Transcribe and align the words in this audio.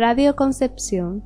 Radio 0.00 0.36
Concepción, 0.36 1.24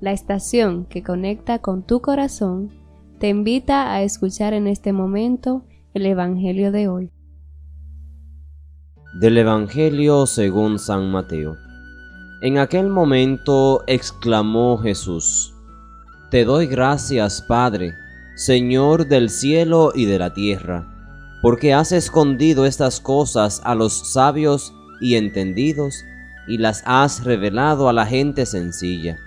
la 0.00 0.12
estación 0.12 0.86
que 0.86 1.02
conecta 1.02 1.58
con 1.58 1.86
tu 1.86 2.00
corazón, 2.00 2.72
te 3.18 3.28
invita 3.28 3.92
a 3.92 4.02
escuchar 4.02 4.54
en 4.54 4.66
este 4.66 4.94
momento 4.94 5.66
el 5.92 6.06
Evangelio 6.06 6.72
de 6.72 6.88
hoy. 6.88 7.12
Del 9.20 9.36
Evangelio 9.36 10.24
según 10.24 10.78
San 10.78 11.10
Mateo. 11.10 11.54
En 12.40 12.56
aquel 12.56 12.88
momento 12.88 13.84
exclamó 13.86 14.78
Jesús, 14.78 15.52
Te 16.30 16.46
doy 16.46 16.66
gracias, 16.66 17.42
Padre, 17.42 17.92
Señor 18.36 19.06
del 19.06 19.28
cielo 19.28 19.92
y 19.94 20.06
de 20.06 20.18
la 20.18 20.32
tierra, 20.32 20.88
porque 21.42 21.74
has 21.74 21.92
escondido 21.92 22.64
estas 22.64 23.00
cosas 23.00 23.60
a 23.64 23.74
los 23.74 24.14
sabios 24.14 24.72
y 25.02 25.16
entendidos 25.16 26.02
y 26.46 26.58
las 26.58 26.82
has 26.86 27.24
revelado 27.24 27.88
a 27.88 27.92
la 27.92 28.06
gente 28.06 28.46
sencilla. 28.46 29.18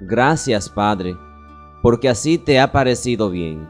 Gracias, 0.00 0.68
Padre, 0.68 1.16
porque 1.82 2.08
así 2.08 2.38
te 2.38 2.60
ha 2.60 2.72
parecido 2.72 3.30
bien. 3.30 3.68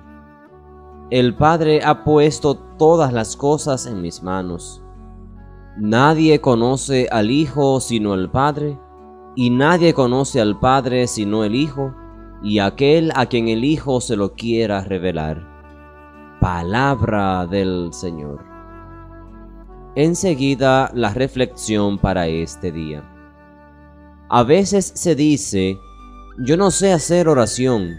El 1.10 1.34
Padre 1.34 1.82
ha 1.84 2.02
puesto 2.02 2.56
todas 2.78 3.12
las 3.12 3.36
cosas 3.36 3.86
en 3.86 4.02
mis 4.02 4.22
manos. 4.22 4.82
Nadie 5.78 6.40
conoce 6.40 7.08
al 7.12 7.30
Hijo 7.30 7.80
sino 7.80 8.14
el 8.14 8.30
Padre, 8.30 8.78
y 9.36 9.50
nadie 9.50 9.94
conoce 9.94 10.40
al 10.40 10.58
Padre 10.58 11.06
sino 11.06 11.44
el 11.44 11.54
Hijo, 11.54 11.94
y 12.42 12.58
aquel 12.58 13.12
a 13.14 13.26
quien 13.26 13.48
el 13.48 13.64
Hijo 13.64 14.00
se 14.00 14.16
lo 14.16 14.34
quiera 14.34 14.82
revelar. 14.82 15.46
Palabra 16.40 17.46
del 17.46 17.92
Señor. 17.92 18.55
Enseguida 19.96 20.90
la 20.92 21.14
reflexión 21.14 21.96
para 21.96 22.28
este 22.28 22.70
día. 22.70 23.02
A 24.28 24.42
veces 24.42 24.92
se 24.94 25.14
dice, 25.14 25.78
yo 26.38 26.58
no 26.58 26.70
sé 26.70 26.92
hacer 26.92 27.28
oración. 27.28 27.96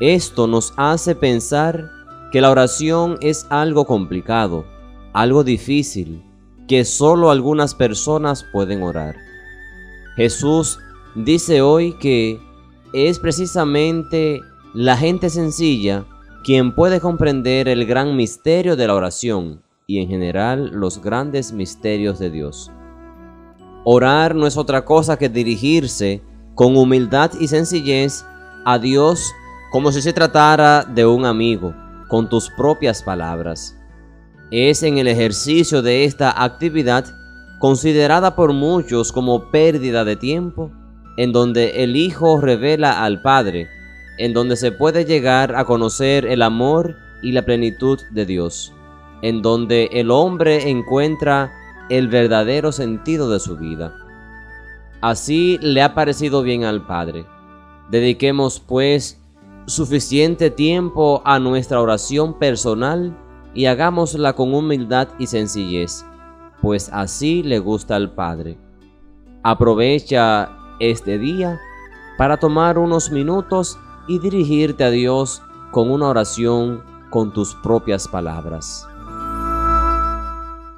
Esto 0.00 0.48
nos 0.48 0.74
hace 0.76 1.14
pensar 1.14 1.88
que 2.32 2.40
la 2.40 2.50
oración 2.50 3.16
es 3.20 3.46
algo 3.48 3.86
complicado, 3.86 4.64
algo 5.12 5.44
difícil, 5.44 6.20
que 6.66 6.84
solo 6.84 7.30
algunas 7.30 7.76
personas 7.76 8.44
pueden 8.52 8.82
orar. 8.82 9.14
Jesús 10.16 10.80
dice 11.14 11.62
hoy 11.62 11.96
que 12.00 12.40
es 12.92 13.20
precisamente 13.20 14.40
la 14.74 14.96
gente 14.96 15.30
sencilla 15.30 16.06
quien 16.42 16.74
puede 16.74 16.98
comprender 16.98 17.68
el 17.68 17.86
gran 17.86 18.16
misterio 18.16 18.74
de 18.74 18.88
la 18.88 18.96
oración 18.96 19.63
y 19.86 20.00
en 20.00 20.08
general 20.08 20.70
los 20.72 21.02
grandes 21.02 21.52
misterios 21.52 22.18
de 22.18 22.30
Dios. 22.30 22.70
Orar 23.84 24.34
no 24.34 24.46
es 24.46 24.56
otra 24.56 24.84
cosa 24.84 25.18
que 25.18 25.28
dirigirse 25.28 26.22
con 26.54 26.76
humildad 26.76 27.32
y 27.38 27.48
sencillez 27.48 28.24
a 28.64 28.78
Dios 28.78 29.32
como 29.72 29.92
si 29.92 30.00
se 30.00 30.12
tratara 30.12 30.84
de 30.84 31.04
un 31.04 31.26
amigo, 31.26 31.74
con 32.08 32.28
tus 32.28 32.48
propias 32.50 33.02
palabras. 33.02 33.76
Es 34.50 34.82
en 34.82 34.98
el 34.98 35.08
ejercicio 35.08 35.82
de 35.82 36.04
esta 36.04 36.44
actividad, 36.44 37.04
considerada 37.58 38.36
por 38.36 38.52
muchos 38.52 39.10
como 39.10 39.50
pérdida 39.50 40.04
de 40.04 40.16
tiempo, 40.16 40.70
en 41.16 41.32
donde 41.32 41.82
el 41.82 41.96
Hijo 41.96 42.40
revela 42.40 43.04
al 43.04 43.20
Padre, 43.20 43.68
en 44.16 44.32
donde 44.32 44.56
se 44.56 44.70
puede 44.70 45.04
llegar 45.04 45.56
a 45.56 45.64
conocer 45.64 46.24
el 46.24 46.40
amor 46.42 46.94
y 47.22 47.32
la 47.32 47.44
plenitud 47.44 47.98
de 48.12 48.26
Dios 48.26 48.72
en 49.22 49.42
donde 49.42 49.88
el 49.92 50.10
hombre 50.10 50.70
encuentra 50.70 51.52
el 51.88 52.08
verdadero 52.08 52.72
sentido 52.72 53.30
de 53.30 53.40
su 53.40 53.56
vida. 53.56 53.94
Así 55.00 55.58
le 55.60 55.82
ha 55.82 55.94
parecido 55.94 56.42
bien 56.42 56.64
al 56.64 56.86
Padre. 56.86 57.26
Dediquemos 57.90 58.60
pues 58.60 59.20
suficiente 59.66 60.50
tiempo 60.50 61.22
a 61.24 61.38
nuestra 61.38 61.80
oración 61.80 62.38
personal 62.38 63.16
y 63.54 63.66
hagámosla 63.66 64.34
con 64.34 64.54
humildad 64.54 65.08
y 65.18 65.26
sencillez, 65.26 66.04
pues 66.60 66.90
así 66.92 67.42
le 67.42 67.58
gusta 67.58 67.96
al 67.96 68.12
Padre. 68.12 68.58
Aprovecha 69.42 70.50
este 70.80 71.18
día 71.18 71.60
para 72.18 72.36
tomar 72.38 72.78
unos 72.78 73.10
minutos 73.10 73.78
y 74.08 74.18
dirigirte 74.18 74.84
a 74.84 74.90
Dios 74.90 75.42
con 75.70 75.90
una 75.90 76.08
oración 76.08 76.82
con 77.10 77.32
tus 77.32 77.54
propias 77.56 78.08
palabras. 78.08 78.88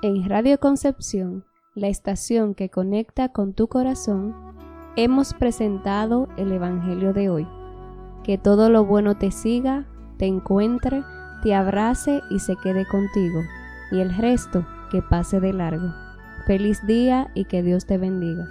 En 0.06 0.24
Radio 0.28 0.60
Concepción, 0.60 1.44
la 1.74 1.88
estación 1.88 2.54
que 2.54 2.70
conecta 2.70 3.30
con 3.30 3.54
tu 3.54 3.66
corazón, 3.66 4.36
hemos 4.94 5.34
presentado 5.34 6.28
el 6.36 6.52
Evangelio 6.52 7.12
de 7.12 7.28
hoy. 7.28 7.48
Que 8.22 8.38
todo 8.38 8.70
lo 8.70 8.84
bueno 8.84 9.16
te 9.16 9.32
siga, 9.32 9.88
te 10.16 10.26
encuentre, 10.26 11.02
te 11.42 11.56
abrace 11.56 12.20
y 12.30 12.38
se 12.38 12.54
quede 12.62 12.86
contigo, 12.86 13.40
y 13.90 13.98
el 13.98 14.14
resto 14.14 14.64
que 14.92 15.02
pase 15.02 15.40
de 15.40 15.52
largo. 15.52 15.92
Feliz 16.46 16.86
día 16.86 17.32
y 17.34 17.46
que 17.46 17.64
Dios 17.64 17.84
te 17.84 17.98
bendiga. 17.98 18.46